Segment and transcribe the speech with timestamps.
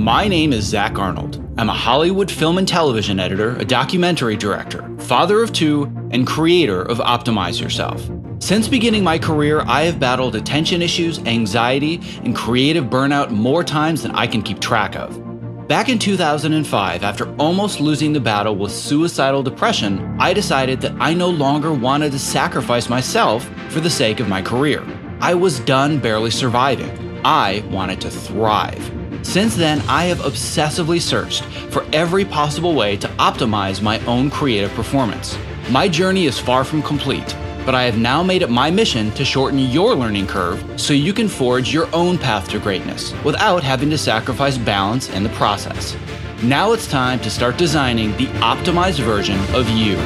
[0.00, 1.46] My name is Zach Arnold.
[1.58, 6.80] I'm a Hollywood film and television editor, a documentary director, father of two, and creator
[6.80, 8.10] of Optimize Yourself.
[8.38, 14.02] Since beginning my career, I have battled attention issues, anxiety, and creative burnout more times
[14.02, 15.68] than I can keep track of.
[15.68, 21.12] Back in 2005, after almost losing the battle with suicidal depression, I decided that I
[21.12, 24.82] no longer wanted to sacrifice myself for the sake of my career.
[25.20, 27.20] I was done barely surviving.
[27.22, 28.99] I wanted to thrive.
[29.22, 34.72] Since then, I have obsessively searched for every possible way to optimize my own creative
[34.72, 35.38] performance.
[35.70, 39.24] My journey is far from complete, but I have now made it my mission to
[39.24, 43.90] shorten your learning curve so you can forge your own path to greatness without having
[43.90, 45.96] to sacrifice balance in the process.
[46.42, 49.96] Now it's time to start designing the optimized version of you.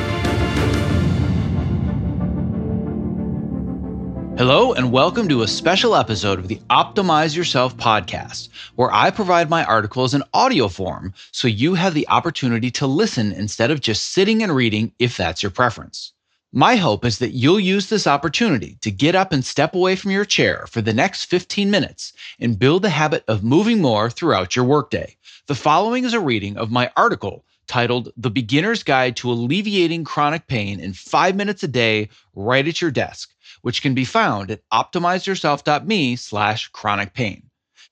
[4.37, 9.49] Hello, and welcome to a special episode of the Optimize Yourself podcast, where I provide
[9.49, 14.11] my articles in audio form so you have the opportunity to listen instead of just
[14.11, 16.15] sitting and reading if that's your preference.
[16.53, 20.11] My hope is that you'll use this opportunity to get up and step away from
[20.11, 24.57] your chair for the next 15 minutes and build the habit of moving more throughout
[24.57, 25.17] your workday.
[25.47, 30.49] The following is a reading of my article titled The Beginner's Guide to Alleviating Chronic
[30.49, 33.33] Pain in 5 minutes a day right at your desk,
[33.65, 37.43] which can be found at optimizeyourself.me slash chronic pain.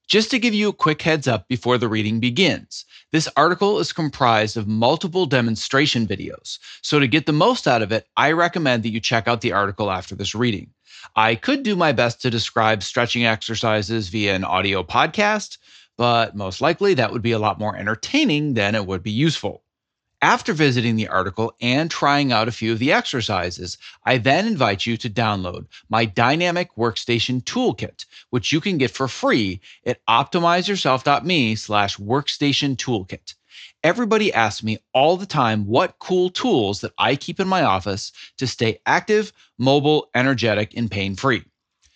[0.07, 3.91] Just to give you a quick heads up before the reading begins, this article is
[3.91, 6.59] comprised of multiple demonstration videos.
[6.83, 9.53] So to get the most out of it, I recommend that you check out the
[9.53, 10.69] article after this reading.
[11.17, 15.57] I could do my best to describe stretching exercises via an audio podcast,
[15.97, 19.62] but most likely that would be a lot more entertaining than it would be useful.
[20.23, 24.87] After visiting the article and trying out a few of the exercises, I then invite
[24.87, 31.57] you to download my Dynamic Workstation Toolkit, which you can get for free at optimizeyourself.me
[31.57, 33.35] slash workstation toolkit.
[33.83, 38.13] Everybody asks me all the time what cool tools that I keep in my office
[38.39, 41.43] to stay active, mobile, energetic, and pain free.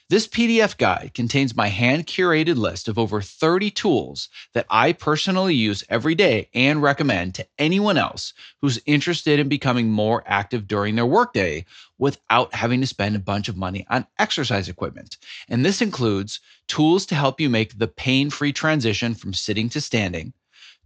[0.08, 5.56] This PDF guide contains my hand curated list of over 30 tools that I personally
[5.56, 10.94] use every day and recommend to anyone else who's interested in becoming more active during
[10.94, 11.64] their workday
[11.98, 15.16] without having to spend a bunch of money on exercise equipment.
[15.48, 19.80] And this includes tools to help you make the pain free transition from sitting to
[19.80, 20.32] standing,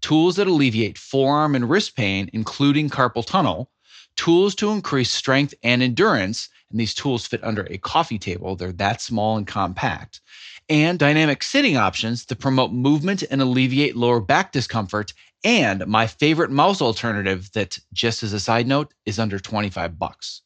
[0.00, 3.70] tools that alleviate forearm and wrist pain, including carpal tunnel,
[4.16, 8.56] tools to increase strength and endurance and these tools fit under a coffee table.
[8.56, 10.20] They're that small and compact.
[10.68, 15.12] And dynamic sitting options to promote movement and alleviate lower back discomfort.
[15.42, 20.42] And my favorite mouse alternative that, just as a side note, is under 25 bucks.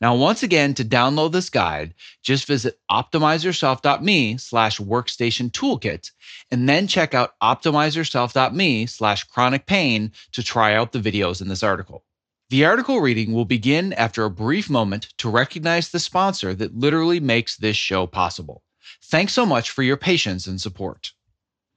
[0.00, 6.10] Now, once again, to download this guide, just visit optimizeyourself.me slash workstation toolkit
[6.50, 11.62] and then check out optimizeyourself.me slash chronic pain to try out the videos in this
[11.62, 12.04] article.
[12.48, 17.18] The article reading will begin after a brief moment to recognize the sponsor that literally
[17.18, 18.62] makes this show possible.
[19.02, 21.10] Thanks so much for your patience and support.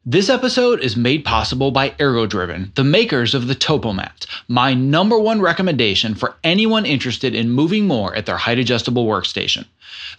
[0.06, 5.42] This episode is made possible by Ergodriven, the makers of the TopoMat, my number one
[5.42, 9.66] recommendation for anyone interested in moving more at their height adjustable workstation.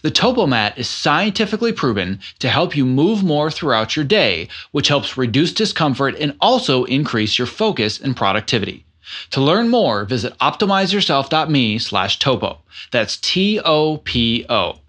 [0.01, 5.15] The TopoMat is scientifically proven to help you move more throughout your day, which helps
[5.15, 8.85] reduce discomfort and also increase your focus and productivity.
[9.31, 12.61] To learn more, visit optimizeyourself.me slash topo.
[12.91, 14.79] That's T O P O.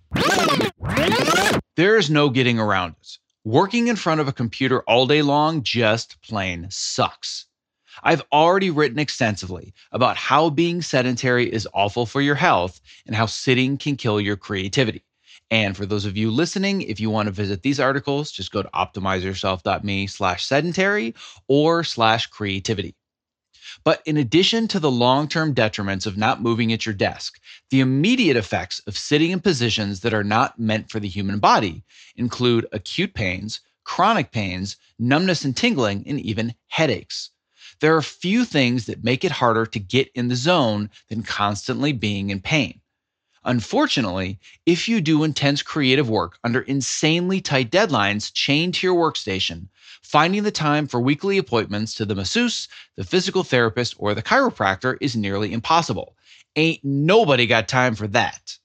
[1.76, 3.18] There is no getting around it.
[3.44, 7.46] Working in front of a computer all day long just plain sucks.
[8.02, 13.26] I've already written extensively about how being sedentary is awful for your health and how
[13.26, 15.04] sitting can kill your creativity.
[15.50, 18.62] And for those of you listening, if you want to visit these articles, just go
[18.62, 21.14] to optimizeyourself.me slash sedentary
[21.48, 22.94] or slash creativity.
[23.84, 27.80] But in addition to the long term detriments of not moving at your desk, the
[27.80, 31.82] immediate effects of sitting in positions that are not meant for the human body
[32.14, 37.30] include acute pains, chronic pains, numbness and tingling, and even headaches.
[37.80, 41.92] There are few things that make it harder to get in the zone than constantly
[41.92, 42.80] being in pain.
[43.44, 49.66] Unfortunately, if you do intense creative work under insanely tight deadlines chained to your workstation,
[50.02, 54.96] finding the time for weekly appointments to the masseuse, the physical therapist, or the chiropractor
[55.00, 56.16] is nearly impossible.
[56.56, 58.58] Ain't nobody got time for that.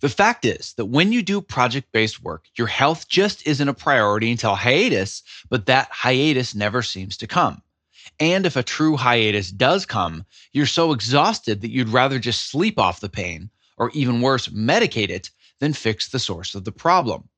[0.00, 3.74] The fact is that when you do project based work, your health just isn't a
[3.74, 7.62] priority until hiatus, but that hiatus never seems to come.
[8.18, 12.78] And if a true hiatus does come, you're so exhausted that you'd rather just sleep
[12.78, 17.29] off the pain, or even worse, medicate it, than fix the source of the problem.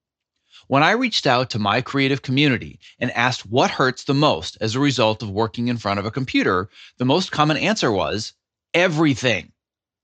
[0.72, 4.74] When I reached out to my creative community and asked what hurts the most as
[4.74, 8.32] a result of working in front of a computer, the most common answer was
[8.72, 9.52] everything.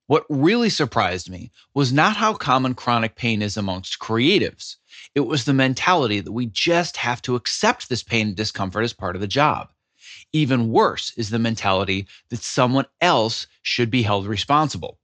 [0.09, 4.77] What really surprised me was not how common chronic pain is amongst creatives.
[5.15, 8.93] It was the mentality that we just have to accept this pain and discomfort as
[8.93, 9.71] part of the job.
[10.35, 14.99] Even worse is the mentality that someone else should be held responsible.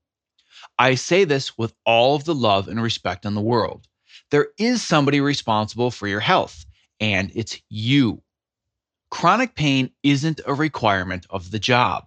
[0.77, 3.87] I say this with all of the love and respect in the world
[4.35, 6.65] there is somebody responsible for your health,
[6.99, 8.21] and it's you.
[9.09, 12.03] Chronic pain isn't a requirement of the job.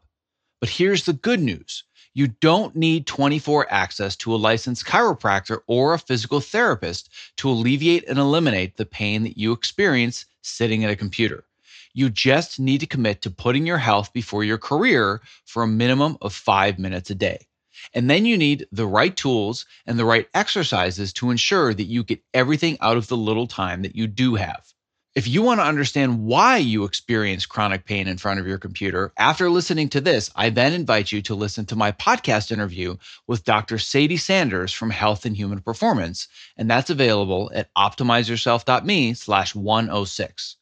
[0.60, 5.94] But here's the good news you don't need 24 access to a licensed chiropractor or
[5.94, 7.08] a physical therapist
[7.38, 11.44] to alleviate and eliminate the pain that you experience sitting at a computer.
[11.94, 16.18] You just need to commit to putting your health before your career for a minimum
[16.20, 17.47] of five minutes a day.
[17.94, 22.04] And then you need the right tools and the right exercises to ensure that you
[22.04, 24.72] get everything out of the little time that you do have.
[25.14, 29.12] If you want to understand why you experience chronic pain in front of your computer,
[29.18, 33.42] after listening to this, I then invite you to listen to my podcast interview with
[33.42, 33.78] Dr.
[33.78, 40.56] Sadie Sanders from Health and Human Performance, and that's available at optimizeyourself.me slash 106.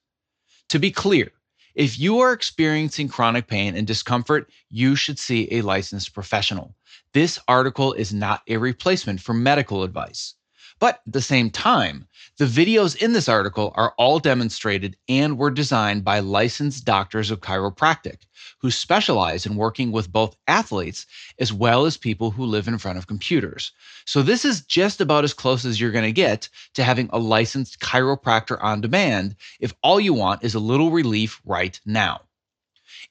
[0.71, 1.33] To be clear,
[1.77, 6.75] if you are experiencing chronic pain and discomfort, you should see a licensed professional.
[7.13, 10.35] This article is not a replacement for medical advice.
[10.79, 12.07] But at the same time,
[12.37, 17.41] the videos in this article are all demonstrated and were designed by licensed doctors of
[17.41, 18.19] chiropractic
[18.61, 21.07] who specialize in working with both athletes
[21.39, 23.73] as well as people who live in front of computers.
[24.05, 27.19] So, this is just about as close as you're going to get to having a
[27.19, 32.21] licensed chiropractor on demand if all you want is a little relief right now.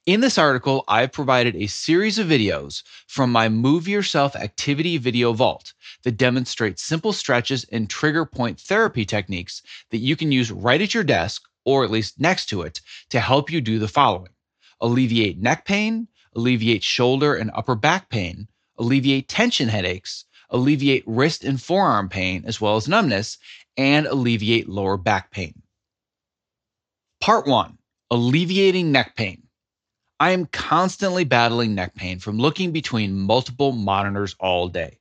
[0.06, 5.34] In this article, I've provided a series of videos from my Move Yourself Activity Video
[5.34, 5.74] Vault
[6.04, 10.94] that demonstrate simple stretches and trigger point therapy techniques that you can use right at
[10.94, 14.30] your desk or at least next to it to help you do the following
[14.80, 18.48] alleviate neck pain, alleviate shoulder and upper back pain,
[18.78, 23.40] alleviate tension headaches, alleviate wrist and forearm pain, as well as numbness,
[23.75, 25.63] and alleviate lower back pain.
[27.19, 27.80] Part one
[28.12, 29.44] alleviating neck pain.
[30.19, 35.00] I am constantly battling neck pain from looking between multiple monitors all day.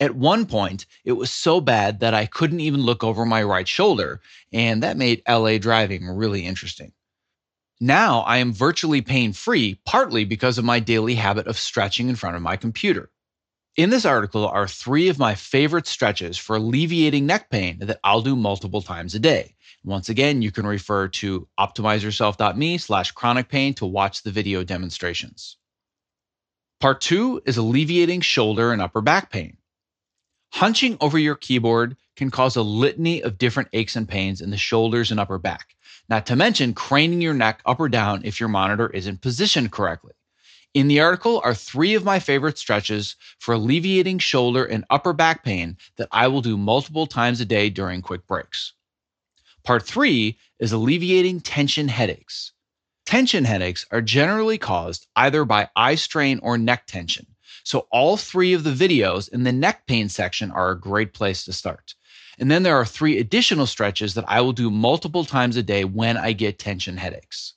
[0.00, 3.68] At one point, it was so bad that I couldn't even look over my right
[3.68, 4.20] shoulder,
[4.52, 6.92] and that made LA driving really interesting.
[7.80, 12.16] Now I am virtually pain free, partly because of my daily habit of stretching in
[12.16, 13.10] front of my computer.
[13.76, 18.22] In this article are three of my favorite stretches for alleviating neck pain that I'll
[18.22, 19.54] do multiple times a day.
[19.84, 25.58] Once again, you can refer to optimizeyourself.me slash chronic pain to watch the video demonstrations.
[26.80, 29.58] Part two is alleviating shoulder and upper back pain.
[30.54, 34.56] Hunching over your keyboard can cause a litany of different aches and pains in the
[34.56, 35.76] shoulders and upper back,
[36.08, 40.14] not to mention craning your neck up or down if your monitor isn't positioned correctly.
[40.74, 45.42] In the article are three of my favorite stretches for alleviating shoulder and upper back
[45.42, 48.72] pain that I will do multiple times a day during quick breaks.
[49.64, 52.52] Part three is alleviating tension headaches.
[53.04, 57.26] Tension headaches are generally caused either by eye strain or neck tension.
[57.64, 61.44] So, all three of the videos in the neck pain section are a great place
[61.46, 61.94] to start.
[62.38, 65.84] And then there are three additional stretches that I will do multiple times a day
[65.84, 67.54] when I get tension headaches.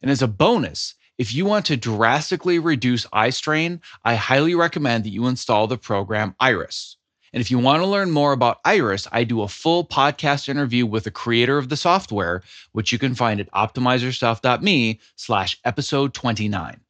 [0.00, 5.04] And as a bonus, if you want to drastically reduce eye strain, I highly recommend
[5.04, 6.96] that you install the program Iris.
[7.32, 10.86] And if you want to learn more about Iris, I do a full podcast interview
[10.86, 12.42] with the creator of the software,
[12.72, 16.80] which you can find at optimizeyourself.me slash episode 29.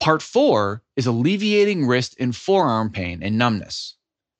[0.00, 3.94] Part four is alleviating wrist and forearm pain and numbness.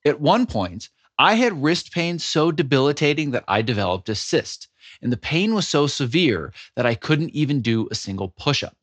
[0.05, 4.69] At one point, I had wrist pain so debilitating that I developed a cyst,
[5.01, 8.77] and the pain was so severe that I couldn't even do a single push up.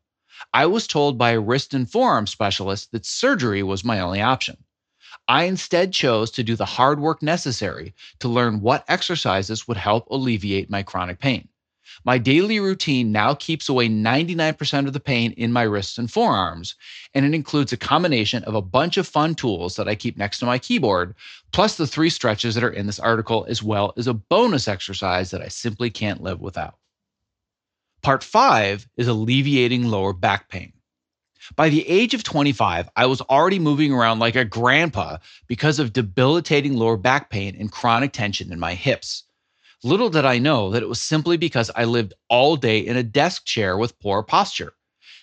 [0.54, 4.58] I was told by a wrist and forearm specialist that surgery was my only option.
[5.28, 10.10] I instead chose to do the hard work necessary to learn what exercises would help
[10.10, 11.50] alleviate my chronic pain.
[12.06, 16.75] My daily routine now keeps away 99% of the pain in my wrists and forearms,
[17.13, 20.40] and it includes a combination of a bunch of fun tools that I keep next
[20.40, 21.16] to my keyboard,
[21.52, 25.32] plus the three stretches that are in this article, as well as a bonus exercise
[25.32, 26.75] that I simply can't live without.
[28.03, 30.74] Part five is alleviating lower back pain.
[31.55, 35.17] By the age of 25, I was already moving around like a grandpa
[35.48, 39.24] because of debilitating lower back pain and chronic tension in my hips.
[39.83, 43.03] Little did I know that it was simply because I lived all day in a
[43.03, 44.74] desk chair with poor posture.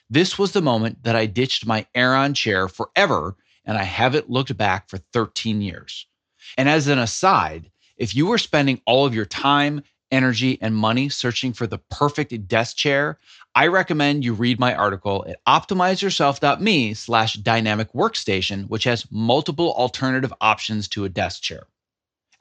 [0.08, 4.56] This was the moment that I ditched my Aeron chair forever, and I haven't looked
[4.56, 6.06] back for 13 years.
[6.56, 11.09] And as an aside, If you were spending all of your time, energy, and money
[11.09, 13.19] searching for the perfect desk chair,
[13.55, 20.33] I recommend you read my article at optimizeyourself.me slash dynamic workstation, which has multiple alternative
[20.40, 21.64] options to a desk chair.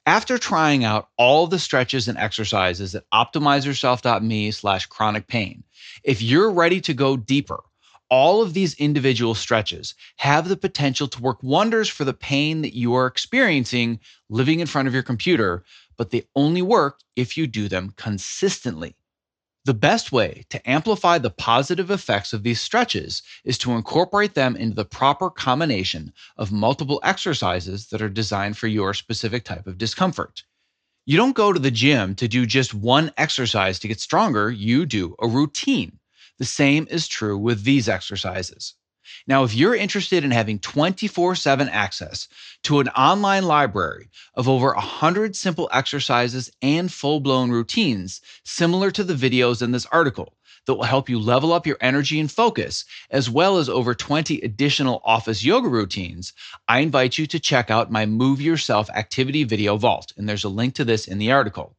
[0.05, 5.63] After trying out all the stretches and exercises at optimizeyourself.me slash chronic pain,
[6.03, 7.61] if you're ready to go deeper,
[8.09, 12.75] all of these individual stretches have the potential to work wonders for the pain that
[12.75, 13.99] you are experiencing
[14.29, 15.63] living in front of your computer,
[15.99, 18.95] but they only work if you do them consistently.
[19.65, 24.55] The best way to amplify the positive effects of these stretches is to incorporate them
[24.55, 29.77] into the proper combination of multiple exercises that are designed for your specific type of
[29.77, 30.43] discomfort.
[31.05, 34.85] You don't go to the gym to do just one exercise to get stronger, you
[34.85, 35.99] do a routine.
[36.37, 38.75] The same is true with these exercises.
[39.27, 42.27] Now, if you're interested in having 24 7 access
[42.63, 49.03] to an online library of over 100 simple exercises and full blown routines, similar to
[49.03, 50.33] the videos in this article,
[50.65, 54.39] that will help you level up your energy and focus, as well as over 20
[54.41, 56.33] additional office yoga routines,
[56.67, 60.13] I invite you to check out my Move Yourself Activity Video Vault.
[60.15, 61.75] And there's a link to this in the article.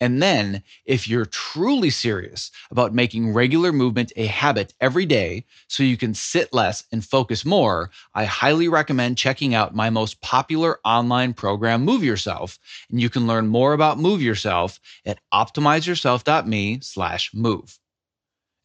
[0.00, 5.82] And then, if you're truly serious about making regular movement a habit every day so
[5.82, 10.78] you can sit less and focus more, I highly recommend checking out my most popular
[10.84, 12.60] online program, Move Yourself.
[12.90, 17.78] And you can learn more about Move Yourself at optimizeyourself.me slash move.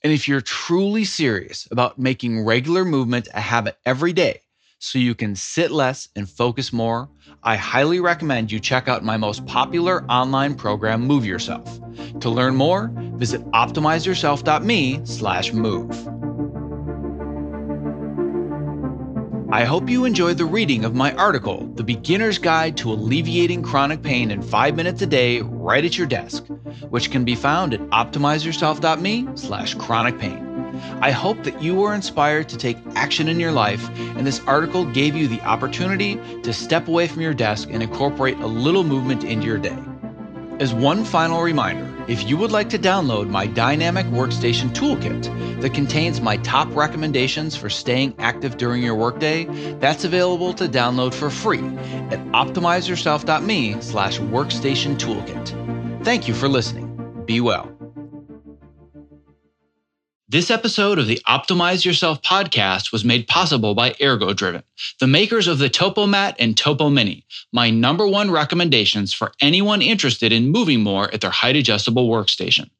[0.04, 4.43] And if you're truly serious about making regular movement a habit every day,
[4.84, 7.10] so you can sit less and focus more,
[7.42, 11.80] I highly recommend you check out my most popular online program, Move Yourself.
[12.20, 16.08] To learn more, visit optimizeyourself.me/move.
[19.54, 24.02] I hope you enjoyed the reading of my article, The Beginner's Guide to Alleviating Chronic
[24.02, 26.44] Pain in 5 minutes a day right at your desk,
[26.90, 30.43] which can be found at optimizeyourself.me/chronic pain.
[31.02, 34.86] I hope that you were inspired to take action in your life, and this article
[34.86, 39.24] gave you the opportunity to step away from your desk and incorporate a little movement
[39.24, 39.78] into your day.
[40.60, 45.74] As one final reminder, if you would like to download my Dynamic Workstation Toolkit that
[45.74, 49.46] contains my top recommendations for staying active during your workday,
[49.80, 51.66] that's available to download for free
[52.12, 56.04] at optimizeyourself.me slash workstation toolkit.
[56.04, 57.24] Thank you for listening.
[57.26, 57.72] Be well.
[60.34, 64.64] This episode of the Optimize Yourself podcast was made possible by Ergodriven,
[65.00, 70.32] the makers of the TopoMat and Topo Mini, my number one recommendations for anyone interested
[70.32, 72.72] in moving more at their height adjustable workstation.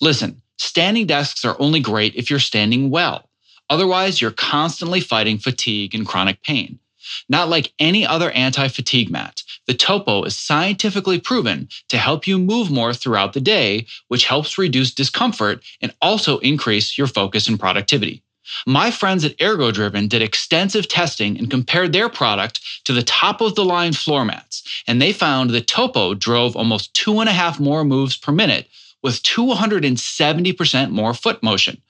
[0.00, 3.30] Listen, standing desks are only great if you're standing well.
[3.70, 6.80] Otherwise, you're constantly fighting fatigue and chronic pain.
[7.28, 12.38] Not like any other anti fatigue mat, the Topo is scientifically proven to help you
[12.38, 17.58] move more throughout the day, which helps reduce discomfort and also increase your focus and
[17.58, 18.22] productivity.
[18.66, 23.56] My friends at Ergodriven did extensive testing and compared their product to the top of
[23.56, 27.58] the line floor mats, and they found the Topo drove almost two and a half
[27.58, 28.68] more moves per minute
[29.02, 31.82] with 270% more foot motion.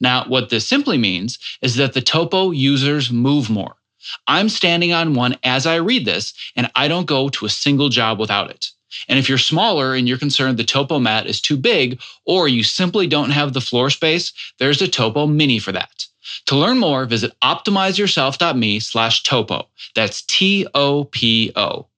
[0.00, 3.76] Now, what this simply means is that the Topo users move more.
[4.26, 7.88] I'm standing on one as I read this, and I don't go to a single
[7.88, 8.68] job without it.
[9.08, 12.62] And if you're smaller and you're concerned the Topo mat is too big, or you
[12.62, 16.06] simply don't have the floor space, there's a Topo Mini for that.
[16.46, 19.68] To learn more, visit optimizeyourself.me slash topo.
[19.94, 21.88] That's T O P O.